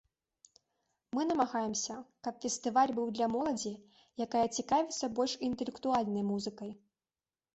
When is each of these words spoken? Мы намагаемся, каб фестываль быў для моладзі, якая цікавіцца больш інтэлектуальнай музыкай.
Мы 1.17 1.23
намагаемся, 1.31 1.97
каб 2.27 2.39
фестываль 2.45 2.93
быў 2.99 3.11
для 3.17 3.27
моладзі, 3.35 3.73
якая 4.25 4.43
цікавіцца 4.61 5.05
больш 5.19 5.33
інтэлектуальнай 5.51 6.23
музыкай. 6.31 6.71